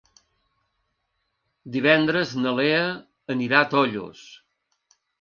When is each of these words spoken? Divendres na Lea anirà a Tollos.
Divendres 1.77 2.33
na 2.41 2.57
Lea 2.63 2.83
anirà 3.37 3.63
a 3.67 3.73
Tollos. 3.77 4.29